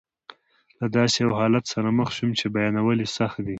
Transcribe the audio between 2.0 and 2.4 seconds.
شوم